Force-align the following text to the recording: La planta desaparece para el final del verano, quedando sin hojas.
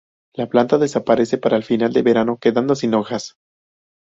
La 0.33 0.47
planta 0.47 0.79
desaparece 0.79 1.37
para 1.37 1.55
el 1.57 1.63
final 1.63 1.93
del 1.93 2.01
verano, 2.01 2.39
quedando 2.41 2.73
sin 2.73 2.95
hojas. 2.95 3.37